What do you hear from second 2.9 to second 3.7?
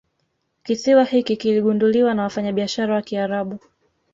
wa kiarabu